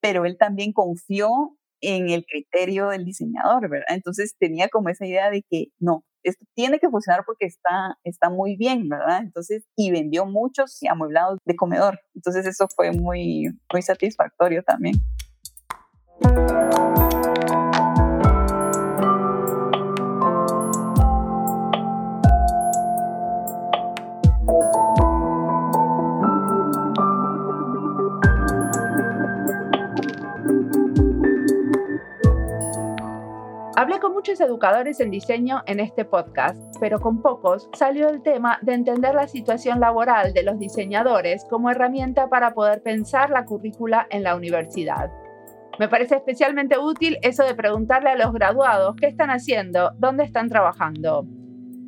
[0.00, 3.94] pero él también confió en el criterio del diseñador, ¿verdad?
[3.94, 8.30] Entonces tenía como esa idea de que no, esto tiene que funcionar porque está, está
[8.30, 9.20] muy bien, ¿verdad?
[9.20, 12.00] Entonces, y vendió muchos amueblados de comedor.
[12.14, 14.94] Entonces eso fue muy, muy satisfactorio también.
[33.76, 38.58] Hablé con muchos educadores en diseño en este podcast, pero con pocos salió el tema
[38.62, 44.06] de entender la situación laboral de los diseñadores como herramienta para poder pensar la currícula
[44.10, 45.10] en la universidad.
[45.78, 50.48] Me parece especialmente útil eso de preguntarle a los graduados qué están haciendo, dónde están
[50.48, 51.26] trabajando.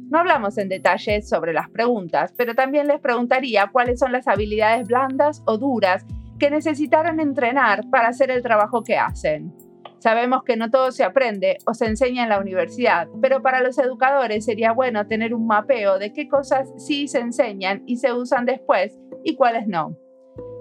[0.09, 4.87] No hablamos en detalles sobre las preguntas, pero también les preguntaría cuáles son las habilidades
[4.87, 6.05] blandas o duras
[6.39, 9.53] que necesitaron entrenar para hacer el trabajo que hacen.
[9.99, 13.79] Sabemos que no todo se aprende o se enseña en la universidad, pero para los
[13.79, 18.45] educadores sería bueno tener un mapeo de qué cosas sí se enseñan y se usan
[18.45, 19.97] después y cuáles no.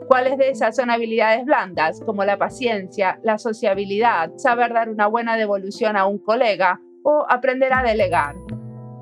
[0.07, 5.35] ¿Cuáles de esas son habilidades blandas, como la paciencia, la sociabilidad, saber dar una buena
[5.35, 8.35] devolución a un colega o aprender a delegar?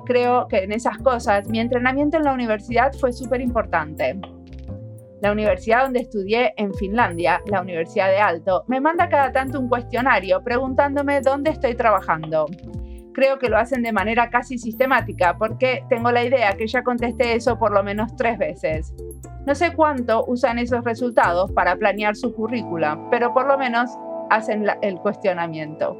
[0.06, 4.18] Creo que en esas cosas mi entrenamiento en la universidad fue súper importante.
[5.20, 9.68] La universidad donde estudié en Finlandia, la Universidad de Alto, me manda cada tanto un
[9.68, 12.46] cuestionario preguntándome dónde estoy trabajando.
[13.14, 17.34] Creo que lo hacen de manera casi sistemática porque tengo la idea que ya contesté
[17.34, 18.92] eso por lo menos tres veces.
[19.46, 23.88] No sé cuánto usan esos resultados para planear su currícula, pero por lo menos
[24.30, 25.96] hacen el cuestionamiento.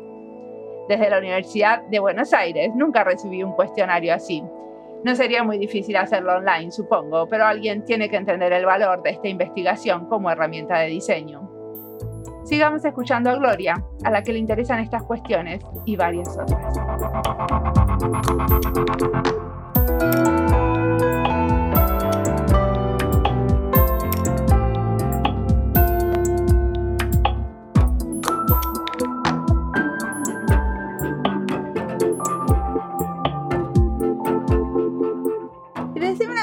[0.88, 4.42] Desde la Universidad de Buenos Aires nunca recibí un cuestionario así.
[5.04, 9.10] No sería muy difícil hacerlo online, supongo, pero alguien tiene que entender el valor de
[9.10, 11.53] esta investigación como herramienta de diseño.
[12.44, 16.78] Sigamos escuchando a Gloria, a la que le interesan estas cuestiones y varias otras.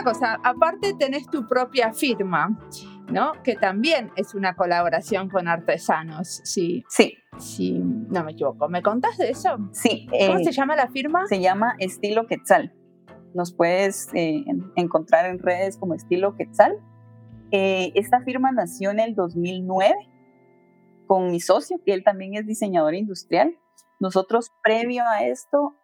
[0.03, 2.57] cosa, aparte tenés tu propia firma,
[3.11, 3.33] ¿no?
[3.43, 6.83] Que también es una colaboración con artesanos, sí.
[6.89, 7.17] Sí.
[7.37, 8.67] Sí, no me equivoco.
[8.69, 9.57] ¿Me contás de eso?
[9.71, 10.07] Sí.
[10.09, 11.25] ¿Cómo eh, se llama la firma?
[11.27, 12.73] Se llama Estilo Quetzal.
[13.33, 14.43] Nos puedes eh,
[14.75, 16.77] encontrar en redes como Estilo Quetzal.
[17.51, 19.95] Eh, esta firma nació en el 2009
[21.07, 23.57] con mi socio, que él también es diseñador industrial.
[23.99, 25.75] Nosotros, previo a esto,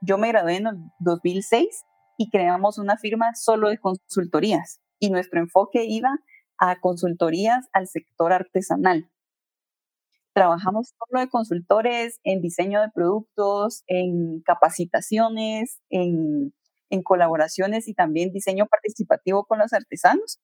[0.00, 1.84] yo me gradué en el 2006
[2.18, 6.20] y creamos una firma solo de consultorías y nuestro enfoque iba
[6.58, 9.10] a consultorías al sector artesanal.
[10.32, 16.54] Trabajamos solo de consultores en diseño de productos, en capacitaciones, en,
[16.88, 20.38] en colaboraciones y también diseño participativo con los artesanos.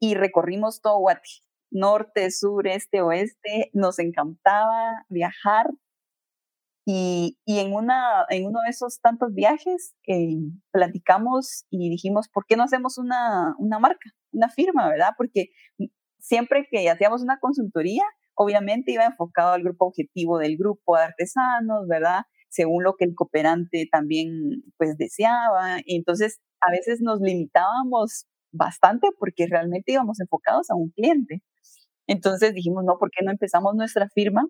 [0.00, 3.70] Y recorrimos todo Guati, norte, sur, este, oeste.
[3.72, 5.70] Nos encantaba viajar
[6.88, 10.36] y, y, en, una, en uno de esos tantos viajes eh,
[10.70, 15.10] platicamos y dijimos, ¿por qué no hacemos una, una marca, una firma, verdad?
[15.18, 15.48] Porque
[16.20, 21.88] siempre que hacíamos una consultoría, obviamente iba enfocado al grupo objetivo del grupo de artesanos,
[21.88, 22.20] ¿verdad?
[22.50, 25.78] Según lo que el cooperante también pues deseaba.
[25.84, 31.42] Y entonces a veces nos limitábamos bastante porque realmente íbamos enfocados a un cliente.
[32.06, 34.46] Entonces dijimos, no, ¿por qué no empezamos nuestra firma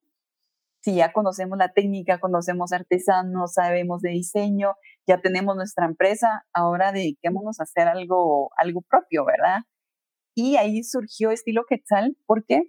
[0.86, 6.92] si ya conocemos la técnica, conocemos artesanos, sabemos de diseño, ya tenemos nuestra empresa, ahora
[6.92, 9.62] dediquémonos a hacer algo, algo propio, ¿verdad?
[10.36, 12.62] Y ahí surgió Estilo Quetzal porque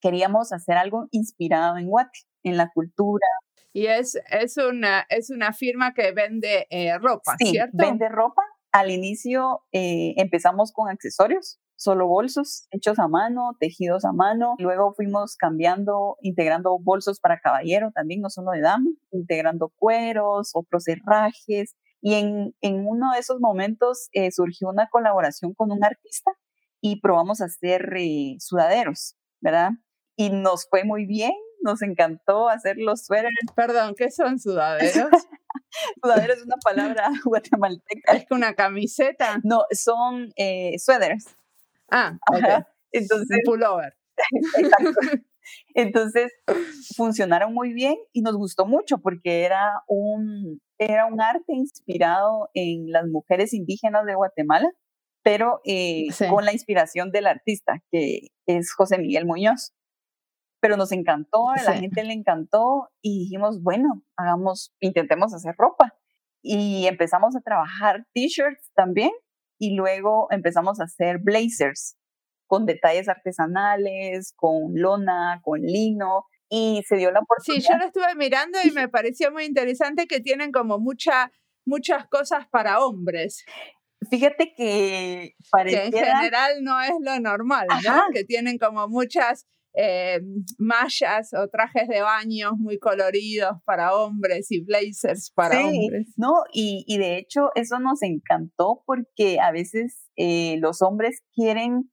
[0.00, 3.26] queríamos hacer algo inspirado en Guate, en la cultura.
[3.72, 7.76] Y es, es, una, es una firma que vende eh, ropa, sí, ¿cierto?
[7.76, 8.42] Vende ropa.
[8.70, 14.54] Al inicio eh, empezamos con accesorios, solo bolsos hechos a mano, tejidos a mano.
[14.58, 20.86] Luego fuimos cambiando, integrando bolsos para caballero también, no solo de dama, integrando cueros, otros
[20.88, 21.74] herrajes.
[22.02, 26.32] Y en, en uno de esos momentos eh, surgió una colaboración con un artista
[26.82, 29.70] y probamos a hacer eh, sudaderos, ¿verdad?
[30.16, 33.32] Y nos fue muy bien, nos encantó hacer los suéteres.
[33.56, 35.10] Perdón, ¿qué son sudaderos?
[36.02, 38.12] Sudadero es una palabra guatemalteca.
[38.12, 39.40] ¿Es una camiseta?
[39.44, 41.36] No, son eh, suéteres.
[41.90, 42.64] Ah, ok.
[42.92, 43.94] Entonces, pullover.
[44.58, 45.00] Exacto.
[45.74, 46.32] Entonces,
[46.96, 52.90] funcionaron muy bien y nos gustó mucho porque era un, era un arte inspirado en
[52.90, 54.70] las mujeres indígenas de Guatemala,
[55.22, 59.72] pero eh, con la inspiración del artista, que es José Miguel Muñoz.
[60.62, 65.94] Pero nos encantó, a la gente le encantó y dijimos, bueno, hagamos, intentemos hacer ropa.
[66.42, 69.10] Y empezamos a trabajar t-shirts también
[69.60, 71.96] y luego empezamos a hacer blazers
[72.46, 77.62] con detalles artesanales, con lona, con lino, y se dio la oportunidad.
[77.62, 81.30] Sí, yo lo estuve mirando y me pareció muy interesante que tienen como mucha,
[81.64, 83.44] muchas cosas para hombres.
[84.10, 85.90] Fíjate que pareciera...
[85.90, 88.04] Que en general no es lo normal, ¿no?
[88.12, 90.20] Que tienen como muchas eh,
[90.58, 96.12] mallas o trajes de baño muy coloridos para hombres y blazers para sí, hombres.
[96.16, 101.90] No, y, y, de hecho eso nos encantó porque a veces eh, los hombres quieren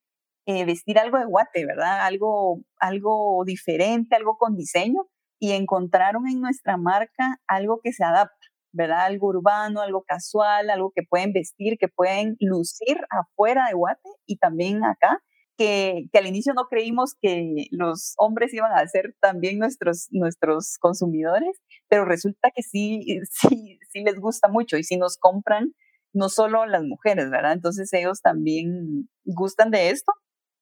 [0.48, 2.06] eh, vestir algo de guate, ¿verdad?
[2.06, 5.08] Algo, algo diferente, algo con diseño,
[5.40, 9.06] y encontraron en nuestra marca algo que se adapta, ¿verdad?
[9.06, 14.38] Algo urbano, algo casual, algo que pueden vestir, que pueden lucir afuera de guate y
[14.38, 15.22] también acá.
[15.58, 21.60] Que, al inicio no creímos que los hombres iban a ser también nuestros, nuestros consumidores,
[21.88, 25.74] pero resulta que sí, sí, sí les gusta mucho y si nos compran,
[26.14, 27.54] no solo las mujeres, ¿verdad?
[27.54, 30.12] Entonces ellos también gustan de esto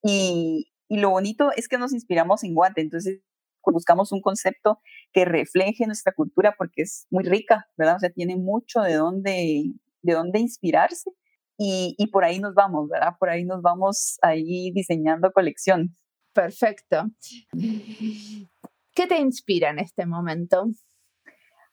[0.03, 3.19] y, lo bonito es que nos inspiramos en Guate, entonces
[3.65, 4.79] buscamos un concepto
[5.11, 7.95] que refleje nuestra cultura porque es muy rica, ¿verdad?
[7.95, 9.63] O sea, tiene mucho de dónde,
[10.03, 11.09] de dónde inspirarse
[11.57, 13.15] y, y por ahí nos vamos, ¿verdad?
[13.19, 15.91] Por ahí nos vamos ahí diseñando colecciones.
[16.33, 17.05] Perfecto.
[17.51, 20.65] ¿Qué te inspira en este momento?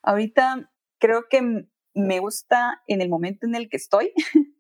[0.03, 4.12] Ahorita creo que me gusta en el momento en el que estoy.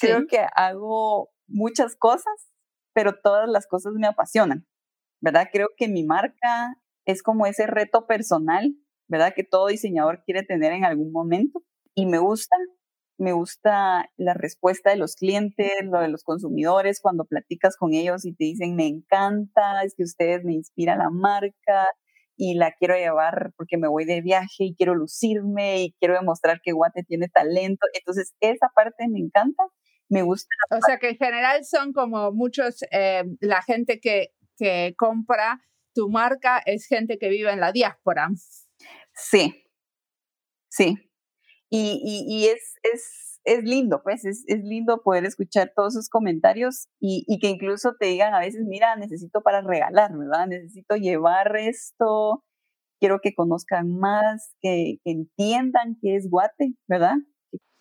[0.00, 2.52] Creo que hago muchas cosas
[2.92, 4.66] pero todas las cosas me apasionan,
[5.20, 5.48] ¿verdad?
[5.52, 8.74] Creo que mi marca es como ese reto personal,
[9.08, 9.32] ¿verdad?
[9.34, 11.62] Que todo diseñador quiere tener en algún momento
[11.94, 12.56] y me gusta,
[13.22, 18.24] me gusta la respuesta de los clientes, lo de los consumidores, cuando platicas con ellos
[18.24, 21.86] y te dicen, me encanta, es que ustedes me inspiran la marca
[22.36, 26.60] y la quiero llevar porque me voy de viaje y quiero lucirme y quiero demostrar
[26.62, 27.86] que Guate tiene talento.
[27.94, 29.64] Entonces, esa parte me encanta
[30.12, 30.48] me gusta.
[30.70, 35.60] O sea que en general son como muchos, eh, la gente que, que compra
[35.94, 38.28] tu marca es gente que vive en la diáspora.
[39.14, 39.64] Sí,
[40.68, 41.11] sí.
[41.74, 46.88] Y, y, es, es, es, lindo, pues, es, es, lindo poder escuchar todos esos comentarios
[47.00, 50.48] y, y, que incluso te digan a veces, mira, necesito para regalar, ¿verdad?
[50.48, 52.44] Necesito llevar esto,
[53.00, 57.14] quiero que conozcan más, que, que entiendan qué es Guate, ¿verdad?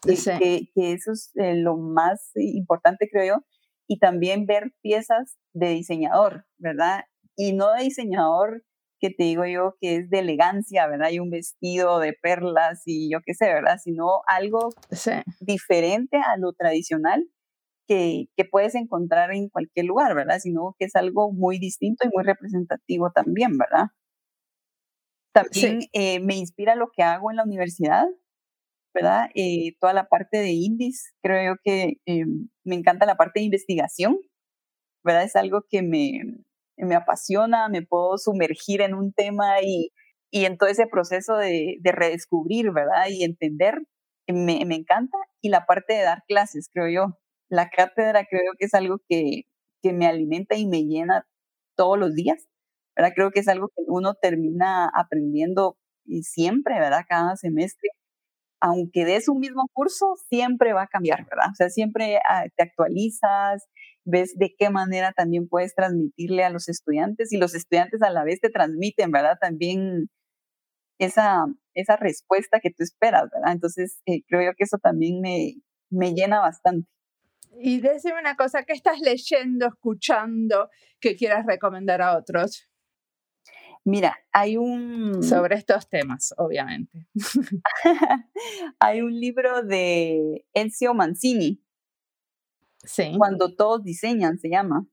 [0.03, 3.45] que, que, eso es eh, lo más importante, creo yo,
[3.89, 7.03] y también ver piezas de diseñador, ¿verdad?
[7.35, 8.63] Y no de diseñador
[9.01, 11.09] que te digo yo que es de elegancia, ¿verdad?
[11.09, 13.79] Y un vestido de perlas y yo qué sé, ¿verdad?
[13.83, 14.69] Sino algo
[15.39, 17.27] diferente a lo tradicional
[17.87, 20.37] que, que, puedes encontrar en cualquier lugar, ¿verdad?
[20.39, 23.87] Sino que es algo muy distinto y muy representativo también, ¿verdad?
[25.33, 28.05] También eh, me inspira lo que hago en la universidad,
[28.93, 29.29] ¿verdad?
[29.33, 32.25] Eh, toda la parte de indies, creo yo que eh,
[32.63, 34.19] me encanta la parte de investigación,
[35.03, 35.23] ¿verdad?
[35.23, 36.43] Es algo que me,
[36.85, 39.91] me apasiona, me puedo sumergir en un tema y,
[40.31, 43.07] y en todo ese proceso de, de redescubrir, ¿verdad?
[43.09, 43.79] Y entender,
[44.27, 45.17] me, me, encanta.
[45.41, 47.17] Y la parte de dar clases, creo yo.
[47.49, 49.43] La cátedra creo que es algo que,
[49.83, 51.25] que me alimenta y me llena
[51.75, 52.47] todos los días,
[52.95, 53.13] ¿verdad?
[53.15, 55.77] Creo que es algo que uno termina aprendiendo
[56.23, 57.05] siempre, ¿verdad?
[57.07, 57.89] Cada semestre
[58.61, 61.47] aunque des un mismo curso, siempre va a cambiar, ¿verdad?
[61.51, 63.67] O sea, siempre ah, te actualizas,
[64.05, 68.23] ves de qué manera también puedes transmitirle a los estudiantes y los estudiantes a la
[68.23, 69.37] vez te transmiten, ¿verdad?
[69.39, 70.09] También
[70.99, 73.51] esa, esa respuesta que tú esperas, ¿verdad?
[73.53, 75.55] Entonces, eh, creo yo que eso también me,
[75.89, 76.87] me llena bastante.
[77.59, 82.67] Y decime una cosa, ¿qué estás leyendo, escuchando que quieras recomendar a otros?
[83.83, 85.23] Mira, hay un...
[85.23, 87.07] Sobre estos temas, obviamente.
[88.79, 91.61] hay un libro de Ezio Mancini.
[92.83, 93.13] Sí.
[93.17, 94.85] Cuando todos diseñan, se llama.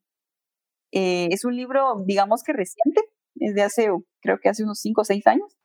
[0.93, 3.03] Eh, es un libro, digamos que reciente,
[3.37, 3.89] es de hace,
[4.21, 5.57] creo que hace unos 5 o 6 años.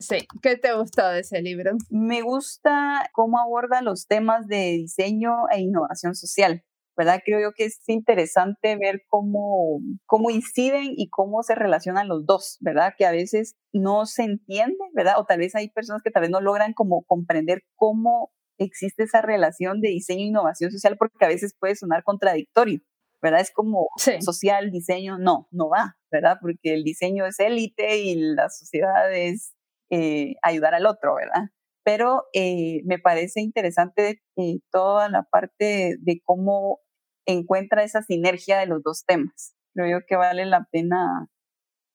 [0.00, 1.72] Sí, ¿qué te gustó de ese libro?
[1.90, 6.64] Me gusta cómo aborda los temas de diseño e innovación social.
[6.98, 7.22] ¿verdad?
[7.24, 12.58] Creo yo que es interesante ver cómo, cómo inciden y cómo se relacionan los dos,
[12.60, 12.94] ¿verdad?
[12.98, 15.14] Que a veces no se entiende, ¿verdad?
[15.18, 19.22] O tal vez hay personas que tal vez no logran como comprender cómo existe esa
[19.22, 22.80] relación de diseño e innovación social porque a veces puede sonar contradictorio,
[23.22, 23.40] ¿verdad?
[23.40, 23.88] Es como
[24.20, 26.38] social, diseño, no, no va, ¿verdad?
[26.40, 29.54] Porque el diseño es élite y la sociedad es
[29.90, 31.50] eh, ayudar al otro, ¿verdad?
[31.84, 36.80] Pero eh, me parece interesante eh, toda la parte de cómo
[37.26, 39.54] encuentra esa sinergia de los dos temas.
[39.74, 41.28] Creo yo que vale la pena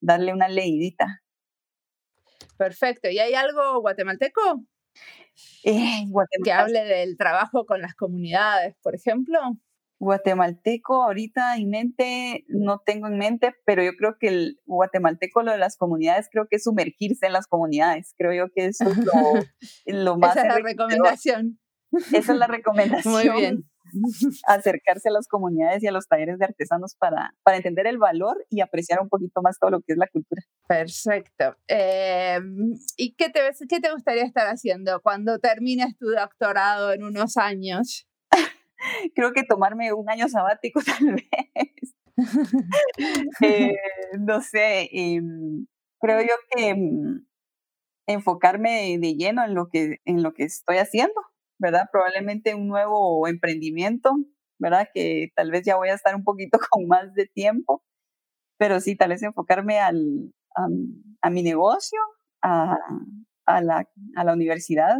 [0.01, 1.21] darle una leidita.
[2.57, 3.09] Perfecto.
[3.09, 4.65] ¿Y hay algo guatemalteco?
[5.63, 6.05] Eh,
[6.43, 9.39] que hable del trabajo con las comunidades, por ejemplo.
[9.99, 15.53] Guatemalteco, ahorita en mente, no tengo en mente, pero yo creo que el guatemalteco, lo
[15.53, 18.13] de las comunidades, creo que es sumergirse en las comunidades.
[18.17, 19.13] Creo yo que eso es lo,
[19.85, 20.35] lo más.
[20.35, 21.59] Esa es la recomendación.
[22.11, 23.13] Esa es la recomendación.
[23.13, 23.69] Muy bien.
[24.47, 28.45] acercarse a las comunidades y a los talleres de artesanos para, para entender el valor
[28.49, 30.41] y apreciar un poquito más todo lo que es la cultura.
[30.67, 31.55] Perfecto.
[31.67, 37.37] Em, ¿Y qué te, qué te gustaría estar haciendo cuando termines tu doctorado en unos
[37.37, 38.07] años?
[39.15, 41.93] Creo que tomarme un año sabático tal vez.
[43.41, 43.75] Eh,
[44.19, 45.65] no sé, em,
[45.99, 47.25] creo yo que em,
[48.07, 51.13] enfocarme de lleno en lo que, en lo que estoy haciendo
[51.63, 51.87] ¿verdad?
[51.91, 54.11] Probablemente un nuevo emprendimiento,
[54.59, 54.89] ¿verdad?
[54.93, 57.83] Que tal vez ya voy a estar un poquito con más de tiempo,
[58.59, 60.33] pero sí, tal vez enfocarme al,
[61.21, 61.99] a, mi negocio,
[62.43, 62.75] a,
[63.45, 63.87] a, la,
[64.17, 64.97] a la universidad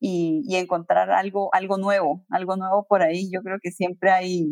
[0.00, 3.30] y, y, encontrar algo, algo nuevo, algo nuevo por ahí.
[3.32, 4.48] Yo creo que siempre hay,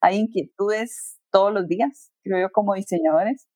[0.00, 3.46] hay inquietudes todos los días, creo yo, como diseñadores,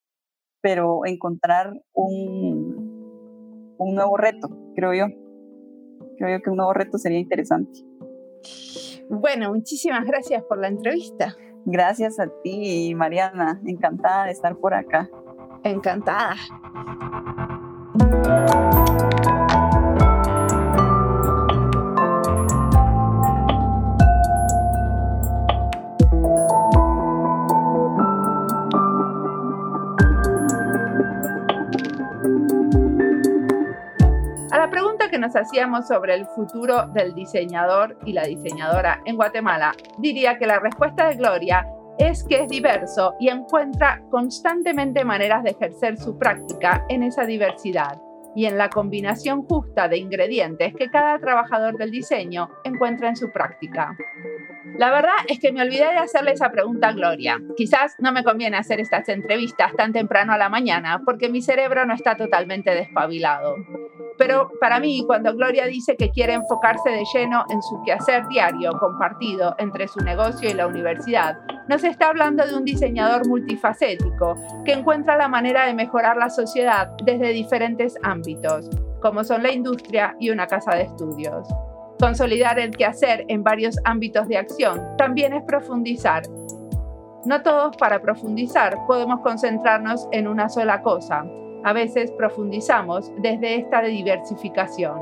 [0.63, 5.30] pero encontrar un, un nuevo reto, creo yo
[6.27, 7.81] creo que un nuevo reto sería interesante.
[9.09, 11.37] Bueno, muchísimas gracias por la entrevista.
[11.65, 13.61] Gracias a ti, Mariana.
[13.67, 15.11] Encantada de estar por acá.
[15.65, 16.37] Encantada.
[35.21, 40.59] Nos hacíamos sobre el futuro del diseñador y la diseñadora en Guatemala, diría que la
[40.59, 41.67] respuesta de Gloria
[41.99, 48.01] es que es diverso y encuentra constantemente maneras de ejercer su práctica en esa diversidad
[48.35, 53.31] y en la combinación justa de ingredientes que cada trabajador del diseño encuentra en su
[53.31, 53.97] práctica.
[54.79, 57.39] La verdad es que me olvidé de hacerle esa pregunta a Gloria.
[57.57, 61.85] Quizás no me conviene hacer estas entrevistas tan temprano a la mañana porque mi cerebro
[61.87, 63.57] no está totalmente despabilado.
[64.19, 68.73] Pero para mí, cuando Gloria dice que quiere enfocarse de lleno en su quehacer diario
[68.79, 74.73] compartido entre su negocio y la universidad, nos está hablando de un diseñador multifacético que
[74.73, 78.69] encuentra la manera de mejorar la sociedad desde diferentes ámbitos,
[79.01, 81.49] como son la industria y una casa de estudios.
[82.01, 86.23] Consolidar el quehacer en varios ámbitos de acción también es profundizar.
[87.27, 91.27] No todos para profundizar podemos concentrarnos en una sola cosa,
[91.63, 94.99] a veces profundizamos desde esta diversificación.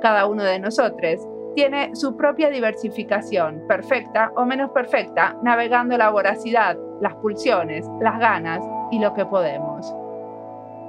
[0.00, 6.78] Cada uno de nosotros tiene su propia diversificación, perfecta o menos perfecta, navegando la voracidad,
[7.02, 9.94] las pulsiones, las ganas y lo que podemos.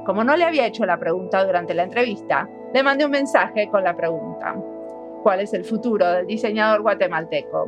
[0.05, 3.83] Como no le había hecho la pregunta durante la entrevista, le mandé un mensaje con
[3.83, 4.55] la pregunta,
[5.25, 7.67] ¿cuál es el futuro del diseñador guatemalteco?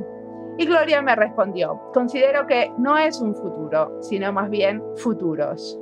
[0.59, 5.79] Y Gloria me respondió, considero que no es un futuro, sino más bien futuros.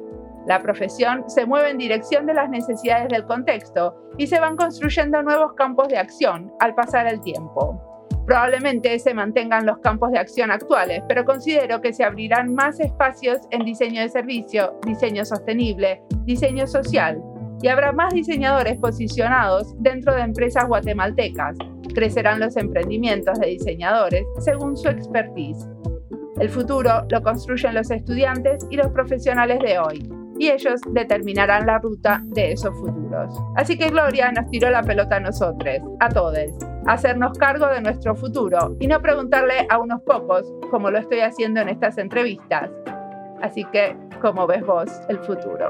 [0.47, 5.21] La profesión se mueve en dirección de las necesidades del contexto y se van construyendo
[5.21, 7.81] nuevos campos de acción al pasar el tiempo.
[8.25, 13.39] Probablemente se mantengan los campos de acción actuales, pero considero que se abrirán más espacios
[13.51, 17.21] en diseño de servicio, diseño sostenible, diseño social,
[17.61, 21.57] y habrá más diseñadores posicionados dentro de empresas guatemaltecas.
[21.93, 25.67] Crecerán los emprendimientos de diseñadores según su expertise.
[26.39, 31.79] El futuro lo construyen los estudiantes y los profesionales de hoy, y ellos determinarán la
[31.79, 33.33] ruta de esos futuros.
[33.55, 36.37] Así que Gloria nos tiró la pelota a nosotros, a todos,
[36.87, 41.61] hacernos cargo de nuestro futuro y no preguntarle a unos pocos, como lo estoy haciendo
[41.61, 42.69] en estas entrevistas.
[43.41, 45.69] Así que, ¿cómo ves vos el futuro?